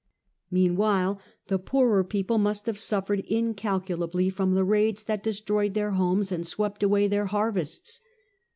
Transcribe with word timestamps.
Meanwhile 0.49 1.21
the 1.45 1.59
poorer 1.59 2.03
people 2.03 2.39
must 2.39 2.65
have 2.65 2.79
suffered 2.79 3.19
in 3.27 3.53
calculably 3.53 4.31
from 4.31 4.55
the 4.55 4.63
raids 4.63 5.03
that 5.03 5.21
destroyed 5.21 5.75
their 5.75 5.91
homes 5.91 6.31
and 6.31 6.43
swept 6.47 6.81
away 6.81 7.07
their 7.07 7.27
harvests. 7.27 8.01